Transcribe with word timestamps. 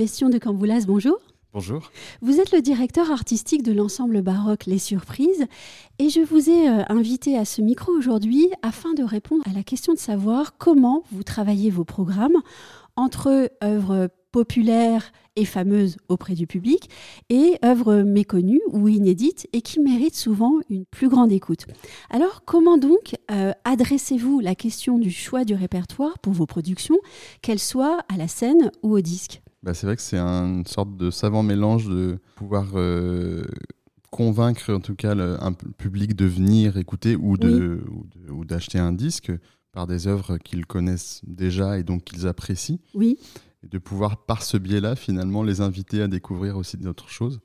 Bestion 0.00 0.30
de 0.30 0.38
Camboulas, 0.38 0.86
bonjour. 0.86 1.18
Bonjour. 1.52 1.90
Vous 2.22 2.40
êtes 2.40 2.52
le 2.52 2.62
directeur 2.62 3.10
artistique 3.10 3.62
de 3.62 3.70
l'ensemble 3.70 4.22
baroque 4.22 4.64
Les 4.64 4.78
Surprises 4.78 5.44
et 5.98 6.08
je 6.08 6.22
vous 6.22 6.48
ai 6.48 6.70
euh, 6.70 6.84
invité 6.88 7.36
à 7.36 7.44
ce 7.44 7.60
micro 7.60 7.92
aujourd'hui 7.92 8.48
afin 8.62 8.94
de 8.94 9.02
répondre 9.02 9.42
à 9.46 9.52
la 9.52 9.62
question 9.62 9.92
de 9.92 9.98
savoir 9.98 10.56
comment 10.56 11.02
vous 11.12 11.22
travaillez 11.22 11.68
vos 11.68 11.84
programmes 11.84 12.38
entre 12.96 13.52
œuvres 13.62 14.08
populaires 14.32 15.12
et 15.36 15.44
fameuses 15.44 15.98
auprès 16.08 16.32
du 16.32 16.46
public 16.46 16.88
et 17.28 17.58
œuvres 17.62 17.96
méconnues 17.96 18.62
ou 18.72 18.88
inédites 18.88 19.48
et 19.52 19.60
qui 19.60 19.80
méritent 19.80 20.16
souvent 20.16 20.60
une 20.70 20.86
plus 20.86 21.10
grande 21.10 21.30
écoute. 21.30 21.66
Alors 22.08 22.46
comment 22.46 22.78
donc 22.78 23.16
euh, 23.30 23.52
adressez-vous 23.64 24.40
la 24.40 24.54
question 24.54 24.96
du 24.96 25.10
choix 25.10 25.44
du 25.44 25.52
répertoire 25.52 26.18
pour 26.20 26.32
vos 26.32 26.46
productions, 26.46 26.96
qu'elles 27.42 27.58
soient 27.58 27.98
à 28.08 28.16
la 28.16 28.28
scène 28.28 28.70
ou 28.82 28.96
au 28.96 29.02
disque? 29.02 29.42
Bah, 29.62 29.74
c'est 29.74 29.86
vrai 29.86 29.96
que 29.96 30.02
c'est 30.02 30.18
une 30.18 30.66
sorte 30.66 30.96
de 30.96 31.10
savant 31.10 31.42
mélange 31.42 31.86
de 31.86 32.18
pouvoir 32.34 32.66
euh, 32.74 33.44
convaincre 34.10 34.72
en 34.72 34.80
tout 34.80 34.94
cas 34.94 35.14
le, 35.14 35.42
un 35.42 35.52
public 35.52 36.16
de 36.16 36.24
venir 36.24 36.76
écouter 36.76 37.14
ou 37.16 37.36
de 37.36 37.84
ou 38.30 38.44
d'acheter 38.44 38.78
un 38.78 38.92
disque 38.92 39.32
par 39.72 39.86
des 39.86 40.06
œuvres 40.06 40.38
qu'ils 40.38 40.66
connaissent 40.66 41.20
déjà 41.26 41.78
et 41.78 41.82
donc 41.82 42.04
qu'ils 42.04 42.26
apprécient. 42.26 42.78
Oui. 42.94 43.18
Et 43.62 43.68
de 43.68 43.78
pouvoir 43.78 44.24
par 44.24 44.42
ce 44.42 44.56
biais-là 44.56 44.96
finalement 44.96 45.42
les 45.42 45.60
inviter 45.60 46.02
à 46.02 46.08
découvrir 46.08 46.56
aussi 46.56 46.76
d'autres 46.76 47.10
choses. 47.10 47.40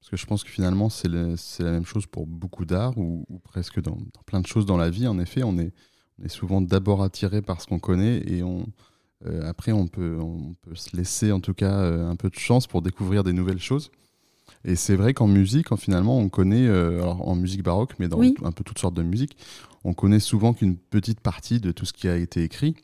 Parce 0.00 0.10
que 0.10 0.16
je 0.16 0.26
pense 0.26 0.44
que 0.44 0.50
finalement 0.50 0.88
c'est 0.88 1.08
la 1.08 1.70
même 1.70 1.84
chose 1.84 2.06
pour 2.06 2.26
beaucoup 2.26 2.64
d'art 2.64 2.96
ou, 2.96 3.26
presque 3.44 3.80
dans, 3.80 3.96
dans, 3.96 4.22
plein 4.24 4.40
de 4.40 4.46
choses 4.46 4.64
dans 4.64 4.76
la 4.76 4.90
vie. 4.90 5.06
En 5.06 5.18
effet, 5.18 5.42
on 5.42 5.58
est, 5.58 5.72
on 6.18 6.24
est 6.24 6.28
souvent 6.28 6.60
d'abord 6.62 7.02
attiré 7.02 7.42
par 7.42 7.60
ce 7.60 7.66
qu'on 7.66 7.78
connaît 7.80 8.22
et 8.26 8.42
on, 8.42 8.66
euh, 9.26 9.48
après, 9.48 9.72
on 9.72 9.86
peut, 9.86 10.18
on 10.20 10.54
peut 10.62 10.74
se 10.74 10.96
laisser 10.96 11.32
en 11.32 11.40
tout 11.40 11.54
cas 11.54 11.78
euh, 11.78 12.08
un 12.08 12.16
peu 12.16 12.30
de 12.30 12.38
chance 12.38 12.66
pour 12.66 12.82
découvrir 12.82 13.24
des 13.24 13.32
nouvelles 13.32 13.60
choses. 13.60 13.90
Et 14.64 14.76
c'est 14.76 14.96
vrai 14.96 15.14
qu'en 15.14 15.26
musique, 15.26 15.74
finalement, 15.76 16.18
on 16.18 16.28
connaît, 16.28 16.66
euh, 16.66 17.02
alors 17.02 17.28
en 17.28 17.34
musique 17.34 17.62
baroque, 17.62 17.94
mais 17.98 18.08
dans 18.08 18.20
un 18.20 18.52
peu 18.52 18.64
toutes 18.64 18.78
sortes 18.78 18.94
de 18.94 19.02
musique, 19.02 19.36
on 19.84 19.92
connaît 19.92 20.20
souvent 20.20 20.52
qu'une 20.52 20.76
petite 20.76 21.20
partie 21.20 21.60
de 21.60 21.70
tout 21.72 21.84
ce 21.84 21.92
qui 21.92 22.08
a 22.08 22.16
été 22.16 22.42
écrit, 22.42 22.74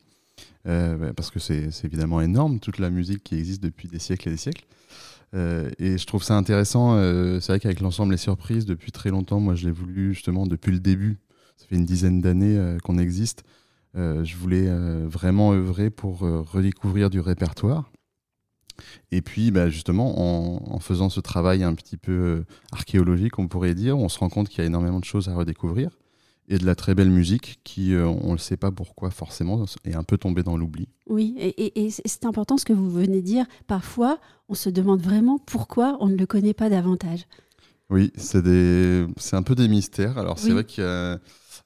bah, 0.65 1.13
parce 1.15 1.29
que 1.29 1.39
c'est 1.39 1.69
évidemment 1.83 2.21
énorme, 2.21 2.59
toute 2.59 2.79
la 2.79 2.89
musique 2.89 3.23
qui 3.23 3.35
existe 3.35 3.61
depuis 3.61 3.87
des 3.87 3.99
siècles 3.99 4.29
et 4.29 4.31
des 4.31 4.37
siècles. 4.37 4.65
et 5.33 5.97
je 5.97 6.05
trouve 6.05 6.23
ça 6.23 6.37
intéressant, 6.37 6.97
c'est 7.39 7.47
vrai 7.47 7.59
qu'avec 7.59 7.81
l'ensemble 7.81 8.13
Les 8.13 8.17
Surprises, 8.17 8.65
depuis 8.65 8.91
très 8.91 9.09
longtemps, 9.09 9.39
moi 9.39 9.53
je 9.53 9.65
l'ai 9.65 9.71
voulu 9.71 10.13
justement 10.13 10.47
depuis 10.47 10.71
le 10.71 10.79
début, 10.79 11.17
ça 11.57 11.65
fait 11.67 11.75
une 11.75 11.85
dizaine 11.85 12.21
d'années 12.21 12.77
qu'on 12.83 12.97
existe, 12.97 13.43
je 13.95 14.35
voulais 14.35 14.67
euh, 14.67 15.05
vraiment 15.07 15.53
œuvrer 15.53 15.89
pour 15.89 16.23
euh, 16.23 16.41
redécouvrir 16.41 17.09
du 17.09 17.19
répertoire. 17.19 17.91
Et 19.11 19.21
puis, 19.21 19.51
bah, 19.51 19.69
justement, 19.69 20.73
en, 20.73 20.79
faisant 20.79 21.09
ce 21.09 21.21
travail 21.21 21.63
un 21.63 21.73
petit 21.75 21.95
peu 21.95 22.43
archéologique, 22.73 23.39
on 23.39 23.47
pourrait 23.47 23.73
dire, 23.73 23.97
on 23.97 24.09
se 24.09 24.19
rend 24.19 24.27
compte 24.27 24.49
qu'il 24.49 24.59
y 24.59 24.61
a 24.61 24.65
énormément 24.65 24.99
de 24.99 25.05
choses 25.05 25.29
à 25.29 25.33
redécouvrir 25.33 25.91
et 26.49 26.57
de 26.57 26.65
la 26.65 26.75
très 26.75 26.93
belle 26.93 27.09
musique 27.09 27.61
qui, 27.63 27.95
on 27.95 28.33
ne 28.33 28.37
sait 28.37 28.57
pas 28.57 28.71
pourquoi 28.71 29.11
forcément, 29.11 29.63
est 29.85 29.95
un 29.95 30.03
peu 30.03 30.17
tombée 30.17 30.43
dans 30.43 30.57
l'oubli. 30.57 30.89
Oui, 31.07 31.35
et, 31.39 31.89
c'est 31.89 32.25
important 32.25 32.57
ce 32.57 32.65
que 32.65 32.73
vous 32.73 32.91
venez 32.91 33.21
de 33.21 33.25
dire. 33.25 33.45
Parfois, 33.65 34.19
on 34.49 34.55
se 34.55 34.69
demande 34.69 35.01
vraiment 35.01 35.39
pourquoi 35.39 35.97
on 36.01 36.07
ne 36.07 36.17
le 36.17 36.25
connaît 36.25 36.53
pas 36.53 36.69
davantage. 36.69 37.25
Oui, 37.89 38.11
c'est 38.17 38.43
un 39.35 39.43
peu 39.43 39.55
des 39.55 39.69
mystères. 39.69 40.17
Alors, 40.17 40.37
c'est 40.37 40.51
vrai 40.51 40.65
qu'il 40.65 40.83
y 40.83 40.87
a 40.87 41.17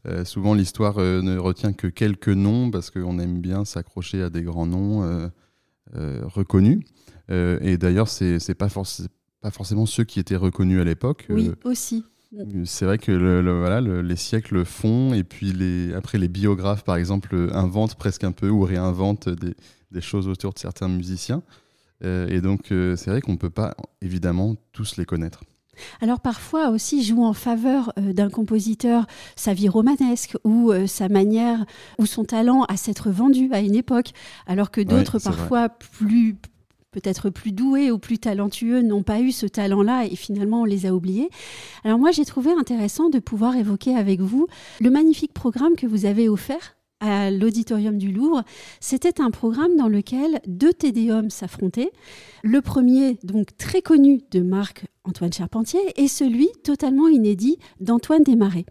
euh, 0.08 0.26
souvent, 0.26 0.54
l'histoire 0.54 0.98
euh, 0.98 1.22
ne 1.22 1.38
retient 1.38 1.74
que 1.74 1.88
quelques 1.88 2.30
noms 2.30 2.72
parce 2.72 2.90
qu'on 2.90 3.20
aime 3.20 3.40
bien 3.40 3.66
s'accrocher 3.66 4.22
à 4.22 4.30
des 4.30 4.44
grands 4.44 4.66
noms 4.66 5.04
euh, 5.96 6.22
reconnus. 6.26 6.84
et 7.30 7.78
d'ailleurs, 7.78 8.08
c'est 8.08 8.38
n'est 8.48 8.56
pas, 8.56 8.70
pas 9.42 9.52
forcément 9.52 9.86
ceux 9.86 10.04
qui 10.04 10.20
étaient 10.20 10.36
reconnus 10.36 10.82
à 10.82 10.84
l'époque. 10.84 11.26
Oui, 11.30 11.52
aussi. 11.64 12.06
C'est 12.66 12.86
vrai 12.86 13.00
que 13.00 13.12
voilà, 13.42 13.82
les 13.82 14.16
siècles 14.16 14.64
font, 14.64 15.14
et 15.14 15.24
puis 15.24 15.52
les, 15.52 15.94
après 15.96 16.20
les 16.20 16.28
biographes, 16.28 16.84
par 16.84 16.96
exemple, 16.96 17.50
inventent 17.54 17.96
presque 17.96 18.24
un 18.24 18.32
peu 18.32 18.50
ou 18.50 18.62
réinventent 18.62 19.30
des, 19.30 19.56
des 19.90 20.02
choses 20.02 20.28
autour 20.28 20.54
de 20.54 20.60
certains 20.60 20.90
musiciens. 20.90 21.42
et 22.04 22.40
donc, 22.42 22.68
c'est 22.68 23.08
vrai 23.08 23.22
qu'on 23.22 23.34
ne 23.34 23.38
peut 23.38 23.50
pas, 23.50 23.76
évidemment, 24.02 24.56
tous 24.74 24.98
les 24.98 25.06
connaître. 25.06 25.44
Alors 26.02 26.20
parfois 26.20 26.70
aussi 26.70 27.04
joue 27.04 27.24
en 27.24 27.34
faveur 27.34 27.94
euh, 27.98 28.14
d'un 28.14 28.30
compositeur 28.30 29.06
sa 29.36 29.54
vie 29.54 29.70
romanesque 29.70 30.38
ou 30.44 30.72
euh, 30.72 30.88
sa 30.88 31.10
manière 31.10 31.66
ou 31.98 32.06
son 32.06 32.24
talent 32.24 32.64
à 32.64 32.78
s'être 32.78 33.10
vendu 33.10 33.50
à 33.52 33.60
une 33.60 33.76
époque, 33.76 34.12
alors 34.48 34.72
que 34.72 34.82
d'autres 34.82 35.20
parfois 35.20 35.70
plus 35.70 36.36
peut-être 36.92 37.30
plus 37.30 37.52
doués 37.52 37.92
ou 37.92 38.00
plus 38.00 38.18
talentueux 38.18 38.82
n'ont 38.82 39.04
pas 39.04 39.20
eu 39.20 39.32
ce 39.32 39.46
talent-là 39.46 40.06
et 40.06 40.16
finalement 40.16 40.62
on 40.62 40.66
les 40.66 40.86
a 40.86 40.94
oubliés. 40.94 41.30
Alors 41.84 42.00
moi 42.00 42.12
j'ai 42.12 42.26
trouvé 42.26 42.52
intéressant 42.52 43.10
de 43.10 43.20
pouvoir 43.20 43.56
évoquer 43.56 43.96
avec 43.96 44.22
vous 44.22 44.48
le 44.80 44.90
magnifique 44.90 45.34
programme 45.34 45.76
que 45.76 45.86
vous 45.86 46.06
avez 46.06 46.30
offert 46.30 46.79
à 47.00 47.32
l'Auditorium 47.32 47.98
du 47.98 48.12
Louvre. 48.12 48.44
C'était 48.80 49.22
un 49.22 49.32
programme 49.32 49.76
dans 49.78 49.88
lequel 49.88 50.42
deux 50.48 50.74
tédéums 50.74 51.30
s'affrontaient. 51.30 51.92
Le 52.44 52.62
premier, 52.62 53.18
donc 53.24 53.56
très 53.58 53.82
connu 53.82 54.22
de 54.32 54.42
Marc-Antoine 54.42 55.34
Charpentier, 55.34 55.80
et 55.98 56.08
celui 56.08 56.50
totalement 56.64 57.08
inédit 57.08 57.58
d'Antoine 57.80 58.24
Desmarais. 58.24 58.66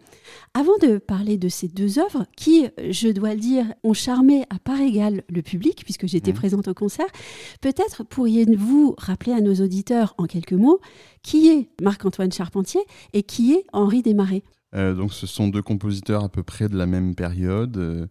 Avant 0.53 0.77
de 0.81 0.97
parler 0.97 1.37
de 1.37 1.49
ces 1.49 1.67
deux 1.67 1.99
œuvres, 1.99 2.25
qui, 2.35 2.67
je 2.89 3.09
dois 3.09 3.33
le 3.33 3.39
dire, 3.39 3.65
ont 3.83 3.93
charmé 3.93 4.43
à 4.49 4.59
part 4.59 4.79
égale 4.79 5.23
le 5.29 5.41
public, 5.41 5.83
puisque 5.83 6.07
j'étais 6.07 6.31
mmh. 6.31 6.35
présente 6.35 6.67
au 6.67 6.73
concert, 6.73 7.07
peut-être 7.61 8.03
pourriez-vous 8.03 8.95
rappeler 8.97 9.33
à 9.33 9.41
nos 9.41 9.55
auditeurs 9.55 10.15
en 10.17 10.25
quelques 10.25 10.53
mots 10.53 10.79
qui 11.21 11.49
est 11.49 11.69
Marc-Antoine 11.81 12.31
Charpentier 12.31 12.81
et 13.13 13.23
qui 13.23 13.53
est 13.53 13.65
Henri 13.73 14.01
Desmarais? 14.01 14.43
Donc 14.73 15.13
ce 15.13 15.27
sont 15.27 15.47
deux 15.47 15.61
compositeurs 15.61 16.23
à 16.23 16.29
peu 16.29 16.43
près 16.43 16.69
de 16.69 16.77
la 16.77 16.85
même 16.85 17.15
période, 17.15 17.77
euh, 17.77 18.05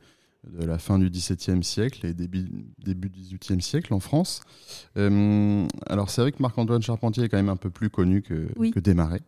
de 0.49 0.65
la 0.65 0.79
fin 0.79 0.99
du 0.99 1.11
XVIIe 1.11 1.63
siècle 1.63 2.07
et 2.07 2.15
début, 2.15 2.49
début 2.79 3.11
XVIIIe 3.11 3.63
siècle 3.63 3.95
en 3.95 4.01
France. 4.01 4.41
Euh, 4.97 5.67
alors 5.87 6.11
c'est 6.11 6.21
vrai 6.21 6.33
que 6.33 6.43
Marc-Antoine 6.43 6.83
Charpentier 6.83 7.25
est 7.25 7.29
quand 7.29 7.37
même 7.37 7.49
un 7.49 7.57
peu 7.57 7.71
plus 7.71 7.91
connu 7.91 8.23
que, 8.23 8.49
que 8.71 8.81
Desmarais. 8.81 9.23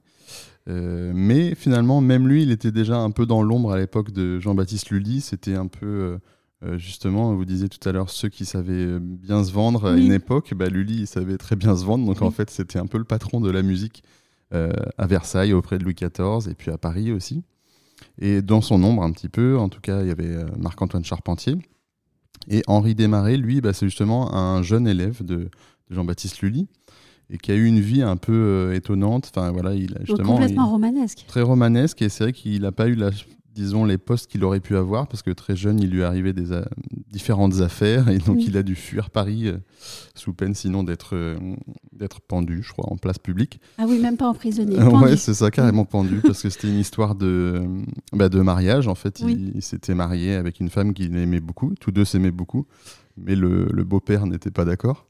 mais 0.66 1.54
finalement, 1.54 2.00
même 2.00 2.26
lui, 2.26 2.42
il 2.42 2.50
était 2.50 2.72
déjà 2.72 2.98
un 2.98 3.10
peu 3.10 3.26
dans 3.26 3.42
l'ombre 3.42 3.72
à 3.72 3.78
l'époque 3.78 4.12
de 4.12 4.38
Jean-Baptiste 4.38 4.90
Lully. 4.90 5.20
C'était 5.20 5.54
un 5.54 5.66
peu, 5.66 6.18
justement, 6.76 7.34
vous 7.34 7.44
disiez 7.44 7.68
tout 7.68 7.86
à 7.88 7.92
l'heure, 7.92 8.08
ceux 8.08 8.28
qui 8.28 8.44
savaient 8.44 8.98
bien 9.00 9.44
se 9.44 9.52
vendre 9.52 9.86
à 9.86 9.96
une 9.96 10.12
époque. 10.12 10.54
Bah, 10.54 10.68
Lully, 10.68 11.00
il 11.00 11.06
savait 11.06 11.38
très 11.38 11.56
bien 11.56 11.76
se 11.76 11.84
vendre. 11.84 12.06
Donc 12.06 12.22
en 12.22 12.30
fait, 12.30 12.50
c'était 12.50 12.78
un 12.78 12.86
peu 12.86 12.98
le 12.98 13.04
patron 13.04 13.40
de 13.40 13.50
la 13.50 13.62
musique 13.62 14.02
euh, 14.04 14.18
à 14.52 15.06
Versailles 15.06 15.52
auprès 15.52 15.78
de 15.78 15.84
Louis 15.84 15.94
XIV 15.94 16.50
et 16.50 16.54
puis 16.54 16.70
à 16.70 16.78
Paris 16.78 17.12
aussi. 17.12 17.44
Et 18.18 18.42
dans 18.42 18.60
son 18.60 18.82
ombre 18.82 19.02
un 19.02 19.12
petit 19.12 19.28
peu, 19.28 19.58
en 19.58 19.68
tout 19.68 19.80
cas, 19.80 20.02
il 20.02 20.08
y 20.08 20.10
avait 20.10 20.24
euh, 20.26 20.46
Marc-Antoine 20.58 21.04
Charpentier. 21.04 21.56
Et 22.48 22.62
Henri 22.66 22.94
Desmarais, 22.94 23.36
lui, 23.36 23.60
bah, 23.60 23.72
c'est 23.72 23.86
justement 23.86 24.34
un 24.34 24.62
jeune 24.62 24.86
élève 24.86 25.24
de, 25.24 25.50
Jean-Baptiste 25.90 26.40
Lully 26.40 26.68
et 27.30 27.38
qui 27.38 27.50
a 27.50 27.54
eu 27.54 27.66
une 27.66 27.80
vie 27.80 28.02
un 28.02 28.16
peu 28.16 28.32
euh, 28.32 28.74
étonnante. 28.74 29.30
Enfin 29.34 29.50
voilà, 29.50 29.74
il 29.74 29.96
a 29.96 30.04
justement 30.04 30.34
complètement 30.34 30.68
romanesque. 30.68 31.24
Très 31.26 31.42
romanesque 31.42 32.00
et 32.02 32.08
c'est 32.08 32.24
vrai 32.24 32.32
qu'il 32.32 32.62
n'a 32.62 32.72
pas 32.72 32.86
eu 32.86 32.94
la 32.94 33.10
disons, 33.54 33.84
les 33.84 33.98
postes 33.98 34.30
qu'il 34.30 34.44
aurait 34.44 34.60
pu 34.60 34.76
avoir, 34.76 35.08
parce 35.08 35.22
que 35.22 35.30
très 35.30 35.56
jeune, 35.56 35.80
il 35.80 35.90
lui 35.90 36.02
arrivait 36.02 36.32
des 36.32 36.56
différentes 37.10 37.60
affaires, 37.60 38.08
et 38.08 38.18
donc 38.18 38.44
il 38.46 38.56
a 38.56 38.62
dû 38.62 38.74
fuir 38.74 39.10
Paris 39.10 39.48
euh, 39.48 39.58
sous 40.14 40.32
peine 40.32 40.54
sinon 40.54 40.82
d'être 40.82 41.16
euh, 41.16 41.36
d'être 41.92 42.20
pendu, 42.20 42.62
je 42.62 42.72
crois, 42.72 42.90
en 42.90 42.96
place 42.96 43.18
publique. 43.18 43.60
Ah 43.78 43.84
oui, 43.88 43.98
même 43.98 44.16
pas 44.16 44.28
emprisonné. 44.28 44.76
oui, 44.82 45.18
c'est 45.18 45.34
ça, 45.34 45.50
carrément 45.50 45.84
pendu, 45.84 46.20
parce 46.22 46.42
que 46.42 46.50
c'était 46.50 46.68
une 46.68 46.78
histoire 46.78 47.14
de, 47.14 47.62
bah, 48.12 48.28
de 48.28 48.40
mariage. 48.40 48.88
En 48.88 48.94
fait, 48.94 49.20
il, 49.20 49.62
s'était 49.62 49.94
marié 49.94 50.34
avec 50.34 50.60
une 50.60 50.70
femme 50.70 50.94
qu'il 50.94 51.14
aimait 51.16 51.40
beaucoup, 51.40 51.74
tous 51.80 51.90
deux 51.90 52.04
s'aimaient 52.04 52.30
beaucoup, 52.30 52.66
mais 53.16 53.34
le, 53.34 53.68
le 53.72 53.84
beau-père 53.84 54.26
n'était 54.26 54.50
pas 54.50 54.64
d'accord. 54.64 55.06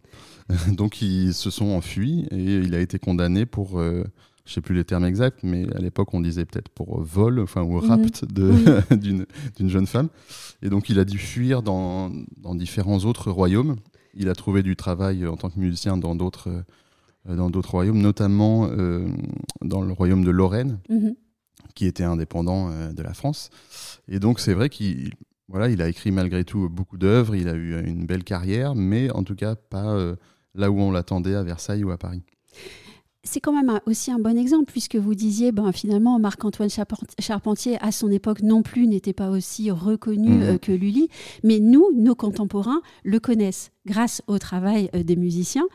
donc 0.73 1.00
ils 1.03 1.35
se 1.35 1.50
sont 1.50 1.69
enfuis, 1.69 2.26
et 2.31 2.56
il 2.56 2.75
a 2.75 2.81
été 2.81 2.99
condamné 2.99 3.47
pour... 3.47 3.79
Euh, 3.79 4.05
je 4.50 4.55
sais 4.56 4.61
plus 4.61 4.75
les 4.75 4.82
termes 4.82 5.05
exacts, 5.05 5.44
mais 5.44 5.64
à 5.76 5.79
l'époque 5.79 6.12
on 6.12 6.20
disait 6.20 6.44
peut-être 6.44 6.70
pour 6.70 7.00
vol, 7.00 7.38
enfin 7.38 7.62
ou 7.62 7.79
rapt 7.79 8.25
mhm. 8.37 8.97
d'une 9.56 9.69
jeune 9.69 9.87
femme. 9.87 10.08
Et 10.61 10.70
donc 10.70 10.88
il 10.88 10.99
a 10.99 11.05
dû 11.05 11.19
fuir 11.19 11.62
dans, 11.62 12.11
dans, 12.37 12.56
différents 12.56 12.99
autres 12.99 13.31
royaumes. 13.31 13.76
Il 14.12 14.29
a 14.29 14.35
trouvé 14.35 14.64
du 14.64 14.75
travail 14.75 15.25
en 15.25 15.37
tant 15.37 15.50
que 15.50 15.61
musicien 15.61 15.97
dans 15.97 16.17
d'autres 16.17 16.49
euh, 17.29 17.37
dans 17.37 17.49
d'autres 17.49 17.70
royaumes, 17.70 18.00
notamment 18.00 18.67
euh, 18.69 19.06
dans 19.62 19.82
le 19.82 19.93
royaume 19.93 20.25
de 20.25 20.32
Lorraine, 20.32 20.81
mhm. 20.88 21.14
qui 21.76 21.87
était 21.87 22.03
indépendant 22.03 22.73
euh, 22.73 22.93
de 22.93 23.05
la 23.05 23.14
France. 23.14 23.50
Et 24.08 24.19
donc 24.19 24.41
c'est 24.41 24.55
vrai 24.55 24.69
qu'il 24.69 25.12
voilà, 25.46 25.69
il 25.69 25.81
a 25.81 25.88
écrit 25.88 26.11
malgré 26.11 26.43
tout 26.43 26.69
beaucoup 26.69 26.99
d'œuvres, 26.99 27.37
il 27.37 27.49
a 27.49 27.55
eu 27.55 27.81
une 27.87 28.05
belle 28.05 28.25
carrière, 28.25 28.75
mais 28.75 29.12
en 29.12 29.23
tout 29.23 29.37
cas 29.37 29.55
pas 29.55 29.96
là 30.56 30.73
où 30.73 30.81
on 30.81 30.91
l'attendait 30.91 31.37
à 31.37 31.44
Versailles 31.44 31.85
ou 31.85 31.93
à 31.93 31.99
Paris. 31.99 32.23
C'est 33.22 33.40
quand 33.40 33.52
même 33.52 33.81
aussi 33.87 34.11
un 34.11 34.19
bon 34.19 34.38
exemple, 34.38 34.70
puisque 34.70 34.96
vous 34.96 35.14
disiez, 35.14 35.52
ben, 35.52 35.72
finalement, 35.72 36.19
Marc-Antoine 36.19 36.70
Charpentier, 37.19 37.76
à 37.81 37.93
son 37.93 38.11
époque 38.11 38.40
non 38.43 38.62
plus, 38.62 38.87
n'était 38.87 39.12
pas 39.12 39.28
aussi 39.28 39.70
reconnu 39.70 40.31
mhm. 40.31 40.43
euh, 40.43 40.58
que 40.58 40.72
Lully. 40.72 41.08
Mais 41.44 41.58
nous, 41.61 41.87
nos 41.94 42.14
contemporains, 42.14 42.81
le 43.05 43.20
connaissent 43.20 43.72
grâce 43.84 44.22
au 44.26 44.38
travail 44.38 44.88
euh, 44.94 45.02
des 45.02 45.17
musiciens. 45.17 45.67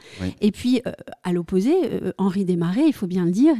Et 0.42 0.51
puis, 0.51 0.81
euh, 0.88 0.92
à 1.24 1.33
l'opposé, 1.33 1.74
Henri 2.18 2.45
Desmarais, 2.45 2.88
il 2.88 2.94
faut 2.94 3.07
bien 3.07 3.25
le 3.25 3.31
dire, 3.31 3.56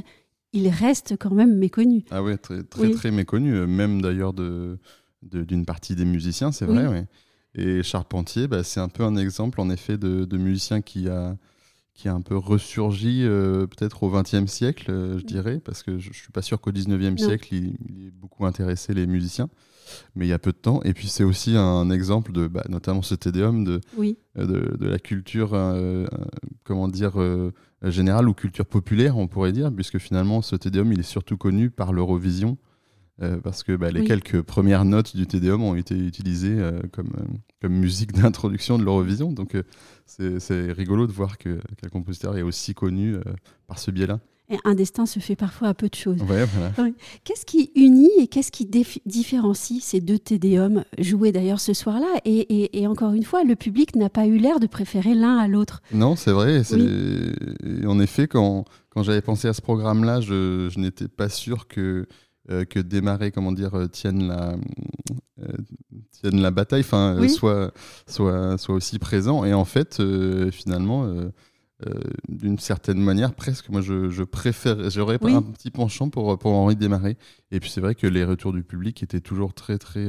il 0.54 0.68
reste 0.70 1.16
quand 1.20 1.32
même 1.32 1.56
méconnu. 1.56 2.06
Ah 2.10 2.24
oui, 2.24 2.38
très, 2.40 2.64
très, 2.64 2.90
très 2.92 3.12
méconnu, 3.12 3.52
même 3.68 4.02
d'ailleurs 4.02 4.34
d'une 4.34 4.80
de, 5.22 5.64
partie 5.66 5.96
des 5.96 6.06
musiciens, 6.06 6.52
c'est 6.52 6.66
vrai. 6.66 7.06
Et 7.54 7.84
Charpentier, 7.84 8.48
bah, 8.48 8.64
c'est 8.64 8.80
un 8.80 8.90
peu 8.90 9.04
un 9.04 9.16
exemple, 9.16 9.62
en 9.62 9.70
effet, 9.70 9.98
de, 9.98 10.26
de 10.26 10.38
musicien 10.38 10.82
qui 10.82 11.08
a 11.08 11.38
qui 11.96 12.10
a 12.10 12.14
un 12.14 12.22
peu 12.22 12.36
ressurgi 12.36 13.24
euh, 13.24 13.68
peut-être 13.68 14.04
au 14.04 14.12
XXe 14.12 14.52
siècle, 14.52 14.92
euh, 14.92 15.18
je 15.18 15.24
dirais, 15.24 15.62
parce 15.64 15.82
que 15.82 15.98
je, 15.98 16.10
ne 16.10 16.14
suis 16.14 16.32
pas 16.32 16.42
sûr 16.42 16.60
qu'au 16.60 16.72
XIXe 16.72 17.20
siècle, 17.20 17.56
il, 17.56 18.08
ait 18.08 18.12
beaucoup 18.12 18.46
intéressé 18.46 18.94
les 18.94 19.08
musiciens, 19.08 19.48
mais 20.14 20.26
il 20.26 20.30
y 20.30 20.34
a 20.34 20.40
peu 20.40 20.52
de 20.52 20.58
temps. 20.58 20.82
Et 20.84 20.94
puis 20.94 21.08
c'est 21.08 21.24
aussi 21.24 21.56
un 21.56 21.90
exemple 21.90 22.34
de, 22.34 22.48
bah, 22.48 22.66
notamment 22.68 23.02
ce 23.02 23.16
Tédéum, 23.16 23.64
de, 23.64 23.80
euh, 24.38 24.76
de, 24.78 24.86
la 24.86 25.00
culture, 25.00 25.58
comment 26.66 26.90
dire, 26.90 27.14
générale 27.82 28.28
ou 28.28 28.34
culture 28.34 28.66
populaire, 28.66 29.18
on 29.18 29.28
pourrait 29.28 29.54
dire, 29.54 29.72
puisque 29.74 29.98
finalement 29.98 30.42
ce 30.42 30.58
Tédéum, 30.58 30.92
il 30.92 31.00
est 31.00 31.04
surtout 31.04 31.38
connu 31.38 31.70
par 31.70 31.94
l'Eurovision. 31.94 32.58
Parce 33.44 33.64
que 33.64 33.76
bah, 33.76 33.92
les 33.92 34.04
quelques 34.04 34.42
premières 34.42 34.86
notes 34.86 35.16
du 35.16 35.26
Tédéum 35.26 35.64
ont 35.64 35.76
été 35.76 35.96
utilisées 35.96 36.58
comme, 36.92 37.12
comme 37.62 37.74
musique 37.74 38.12
d'introduction 38.22 38.78
de 38.78 38.84
l'Eurovision. 38.84 39.32
Donc 39.32 39.56
c'est 40.06 40.72
rigolo 40.72 41.08
de 41.08 41.12
voir 41.12 41.38
qu'un 41.38 41.58
compositeur 41.92 42.38
est 42.38 42.42
aussi 42.42 42.74
connu 42.74 43.16
euh, 43.16 43.22
par 43.68 43.80
ce 43.80 43.92
biais-là. 43.92 44.20
Un 44.64 44.76
destin 44.76 45.08
se 45.08 45.20
fait 45.20 45.36
parfois 45.36 45.70
à 45.70 45.74
peu 45.74 45.90
de 45.90 45.96
choses. 45.96 46.20
Qu'est-ce 47.24 47.48
qui 47.48 47.72
unit 47.74 48.12
et 48.20 48.28
qu'est-ce 48.28 48.52
qui 48.52 48.70
différencie 49.08 49.84
ces 49.84 50.02
deux 50.02 50.20
Tédéums 50.20 50.84
joués 51.00 51.32
d'ailleurs 51.32 51.60
ce 51.60 51.74
soir-là? 51.74 52.20
Et, 52.26 52.86
encore 52.86 53.14
une 53.14 53.24
fois, 53.24 53.44
le 53.44 53.56
public 53.56 53.96
n'a 53.96 54.10
pas 54.10 54.28
eu 54.28 54.38
l'air 54.38 54.60
de 54.60 54.68
préférer 54.68 55.16
l'un 55.16 55.38
à 55.38 55.48
l'autre. 55.48 55.82
Non, 55.92 56.16
c'est 56.16 56.32
vrai. 56.32 56.62
En 57.88 58.00
effet, 58.00 58.28
quand, 58.28 58.66
quand 58.92 59.02
j'avais 59.02 59.24
pensé 59.24 59.48
à 59.48 59.54
ce 59.54 59.64
programme-là, 59.64 60.22
je, 60.22 60.70
je 60.70 60.80
n'étais 60.80 61.08
pas 61.08 61.30
sûr 61.30 61.68
que 61.68 61.82
euh, 61.82 62.06
que 62.48 62.80
démarrer, 62.80 63.32
comment 63.32 63.52
dire, 63.52 63.76
euh, 63.76 63.88
tienne 63.88 64.28
la, 64.28 64.56
euh, 65.42 65.48
tienne 66.12 66.42
la 66.42 66.52
bataille, 66.52 66.82
enfin, 66.82 67.28
soit, 67.28 67.74
soit, 68.08 68.58
soit 68.58 68.76
aussi 68.76 69.00
présent. 69.00 69.46
Et 69.46 69.54
en 69.54 69.66
fait, 69.66 70.02
finalement, 70.52 71.10
d'une 72.30 72.60
certaine 72.60 73.00
manière, 73.00 73.34
presque, 73.34 73.70
moi, 73.70 73.82
je, 73.82 74.10
je 74.10 74.24
préfère, 74.24 74.90
j'aurais 74.90 75.18
un 75.24 75.42
petit 75.42 75.72
penchant 75.72 76.10
pour, 76.10 76.38
pour 76.38 76.52
Henri 76.54 76.76
Démarrer. 76.76 77.18
Et 77.52 77.60
puis, 77.60 77.70
c'est 77.70 77.82
vrai 77.82 77.96
que 77.96 78.08
les 78.08 78.24
retours 78.24 78.54
du 78.54 78.64
public 78.64 79.02
étaient 79.02 79.22
toujours 79.22 79.54
très, 79.54 79.78
très, 79.78 80.08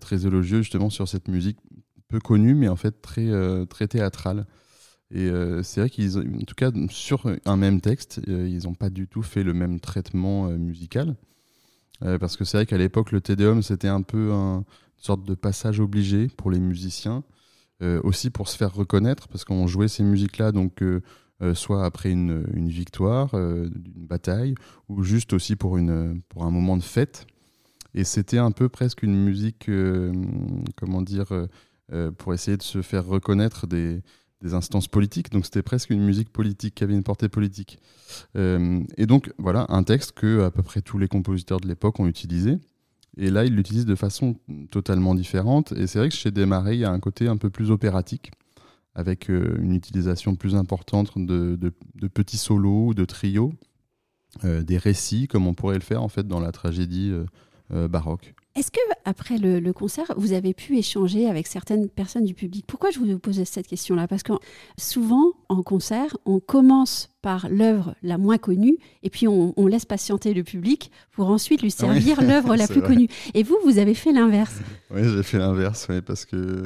très 0.00 0.26
élogieux, 0.26 0.58
justement, 0.58 0.90
sur 0.90 1.08
cette 1.08 1.28
musique 1.28 1.58
peu 2.06 2.20
connue, 2.20 2.54
mais 2.54 2.68
en 2.68 2.76
fait 2.76 3.02
très, 3.02 3.30
très 3.66 3.88
théâtrale. 3.88 4.46
Et 5.10 5.28
c'est 5.62 5.80
vrai 5.80 5.90
qu'ils, 5.90 6.18
en 6.18 6.44
tout 6.46 6.54
cas, 6.56 6.70
sur 6.88 7.26
un 7.44 7.56
même 7.56 7.80
texte, 7.80 8.20
ils 8.26 8.62
n'ont 8.64 8.74
pas 8.74 8.90
du 8.90 9.08
tout 9.08 9.22
fait 9.22 9.42
le 9.42 9.54
même 9.54 9.80
traitement 9.80 10.48
musical. 10.50 11.16
Euh, 12.04 12.18
parce 12.18 12.36
que 12.36 12.44
c'est 12.44 12.58
vrai 12.58 12.66
qu'à 12.66 12.78
l'époque, 12.78 13.12
le 13.12 13.20
Tédéum, 13.20 13.62
c'était 13.62 13.88
un 13.88 14.02
peu 14.02 14.32
un, 14.32 14.58
une 14.58 14.64
sorte 14.96 15.24
de 15.24 15.34
passage 15.34 15.80
obligé 15.80 16.28
pour 16.28 16.50
les 16.50 16.60
musiciens, 16.60 17.24
euh, 17.82 18.00
aussi 18.04 18.30
pour 18.30 18.48
se 18.48 18.56
faire 18.56 18.72
reconnaître, 18.74 19.28
parce 19.28 19.44
qu'on 19.44 19.66
jouait 19.66 19.88
ces 19.88 20.02
musiques-là, 20.02 20.52
donc 20.52 20.82
euh, 20.82 21.00
soit 21.54 21.84
après 21.84 22.10
une, 22.10 22.44
une 22.54 22.68
victoire, 22.68 23.30
d'une 23.30 24.06
bataille, 24.06 24.54
ou 24.88 25.02
juste 25.04 25.32
aussi 25.32 25.54
pour, 25.54 25.76
une, 25.76 26.20
pour 26.28 26.44
un 26.44 26.50
moment 26.50 26.76
de 26.76 26.82
fête. 26.82 27.26
Et 27.94 28.04
c'était 28.04 28.38
un 28.38 28.50
peu 28.50 28.68
presque 28.68 29.04
une 29.04 29.14
musique, 29.14 29.70
comment 30.76 31.00
dire, 31.00 31.28
pour 32.18 32.34
essayer 32.34 32.56
de 32.56 32.62
se 32.62 32.82
faire 32.82 33.06
reconnaître 33.06 33.68
des, 33.68 34.02
des 34.40 34.54
instances 34.54 34.88
politiques, 34.88 35.30
donc 35.30 35.44
c'était 35.44 35.62
presque 35.62 35.90
une 35.90 36.04
musique 36.04 36.30
politique 36.30 36.76
qui 36.76 36.84
avait 36.84 36.94
une 36.94 37.02
portée 37.02 37.28
politique. 37.28 37.78
Euh, 38.36 38.82
et 38.96 39.06
donc 39.06 39.32
voilà, 39.38 39.66
un 39.68 39.82
texte 39.82 40.12
que 40.12 40.42
à 40.42 40.50
peu 40.50 40.62
près 40.62 40.80
tous 40.80 40.98
les 40.98 41.08
compositeurs 41.08 41.60
de 41.60 41.66
l'époque 41.66 41.98
ont 41.98 42.06
utilisé. 42.06 42.58
Et 43.16 43.30
là, 43.30 43.44
ils 43.44 43.54
l'utilisent 43.54 43.86
de 43.86 43.96
façon 43.96 44.36
totalement 44.70 45.14
différente. 45.16 45.72
Et 45.72 45.88
c'est 45.88 45.98
vrai 45.98 46.08
que 46.08 46.14
chez 46.14 46.30
Desmarais, 46.30 46.76
il 46.76 46.80
y 46.80 46.84
a 46.84 46.90
un 46.90 47.00
côté 47.00 47.26
un 47.26 47.36
peu 47.36 47.50
plus 47.50 47.72
opératique, 47.72 48.30
avec 48.94 49.28
euh, 49.28 49.58
une 49.60 49.74
utilisation 49.74 50.36
plus 50.36 50.54
importante 50.54 51.18
de, 51.18 51.72
petits 52.14 52.38
solos, 52.38 52.94
de 52.94 53.04
trios, 53.04 53.52
euh, 54.44 54.62
des 54.62 54.78
récits, 54.78 55.26
comme 55.26 55.48
on 55.48 55.54
pourrait 55.54 55.74
le 55.74 55.80
faire 55.80 56.02
en 56.02 56.08
fait 56.08 56.28
dans 56.28 56.40
la 56.40 56.52
tragédie 56.52 57.12
baroque. 57.70 58.34
Est-ce 58.58 58.72
que 58.72 58.80
après 59.04 59.38
le, 59.38 59.72
concert, 59.72 60.12
vous 60.16 60.32
avez 60.32 60.52
pu 60.52 60.78
échanger 60.78 61.28
avec 61.28 61.46
certaines 61.46 61.88
personnes 61.88 62.24
du 62.24 62.34
public? 62.34 62.64
Pourquoi 62.66 62.90
je 62.90 62.98
vous 62.98 63.18
pose 63.20 63.40
cette 63.44 63.68
question-là? 63.68 64.08
Parce 64.08 64.24
que 64.24 64.32
souvent, 64.76 65.34
en 65.48 65.62
concert, 65.62 66.16
on 66.24 66.40
commence 66.40 67.08
par 67.22 67.48
l'œuvre 67.48 67.94
la 68.02 68.18
moins 68.18 68.36
connue 68.36 68.76
et 69.04 69.10
puis 69.10 69.28
on, 69.28 69.54
laisse 69.68 69.84
patienter 69.84 70.34
le 70.34 70.42
public 70.42 70.90
pour 71.12 71.30
ensuite 71.30 71.62
lui 71.62 71.70
servir 71.70 72.20
l'œuvre 72.28 72.56
la 72.56 72.66
plus 72.66 72.82
connue. 72.82 73.06
Et 73.32 73.44
vous, 73.44 73.56
vous 73.64 73.78
avez 73.78 73.94
fait 73.94 74.12
l'inverse. 74.12 74.56
Oui, 74.90 75.02
j'ai 75.04 75.22
fait 75.22 75.38
l'inverse, 75.38 75.86
oui, 75.88 76.00
parce 76.00 76.24
que 76.24 76.64